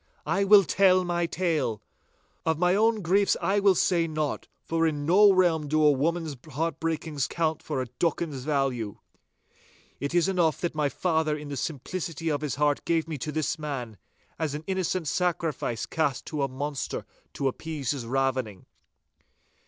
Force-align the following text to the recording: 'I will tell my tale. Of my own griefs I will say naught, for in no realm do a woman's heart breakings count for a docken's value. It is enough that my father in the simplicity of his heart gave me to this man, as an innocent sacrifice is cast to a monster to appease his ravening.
'I 0.25 0.45
will 0.45 0.63
tell 0.63 1.03
my 1.03 1.27
tale. 1.27 1.79
Of 2.43 2.57
my 2.57 2.73
own 2.73 3.03
griefs 3.03 3.37
I 3.39 3.59
will 3.59 3.75
say 3.75 4.07
naught, 4.07 4.47
for 4.63 4.87
in 4.87 5.05
no 5.05 5.31
realm 5.31 5.67
do 5.67 5.83
a 5.85 5.91
woman's 5.91 6.35
heart 6.53 6.79
breakings 6.79 7.27
count 7.27 7.61
for 7.61 7.83
a 7.83 7.85
docken's 7.85 8.43
value. 8.43 8.97
It 9.99 10.15
is 10.15 10.27
enough 10.27 10.59
that 10.61 10.73
my 10.73 10.89
father 10.89 11.37
in 11.37 11.49
the 11.49 11.55
simplicity 11.55 12.29
of 12.31 12.41
his 12.41 12.55
heart 12.55 12.83
gave 12.83 13.07
me 13.07 13.19
to 13.19 13.31
this 13.31 13.59
man, 13.59 13.99
as 14.39 14.55
an 14.55 14.63
innocent 14.65 15.07
sacrifice 15.07 15.81
is 15.81 15.85
cast 15.85 16.25
to 16.25 16.41
a 16.41 16.47
monster 16.47 17.05
to 17.33 17.47
appease 17.47 17.91
his 17.91 18.07
ravening. 18.07 18.65